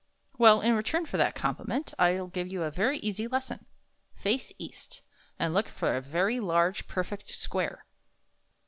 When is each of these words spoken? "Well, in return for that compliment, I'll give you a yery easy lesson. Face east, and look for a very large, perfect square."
"Well, 0.39 0.61
in 0.61 0.73
return 0.75 1.05
for 1.05 1.17
that 1.17 1.35
compliment, 1.35 1.93
I'll 1.99 2.25
give 2.25 2.47
you 2.47 2.63
a 2.63 2.71
yery 2.71 2.97
easy 3.03 3.27
lesson. 3.27 3.67
Face 4.15 4.51
east, 4.57 5.03
and 5.37 5.53
look 5.53 5.67
for 5.67 5.95
a 5.95 6.01
very 6.01 6.39
large, 6.39 6.87
perfect 6.87 7.29
square." 7.29 7.85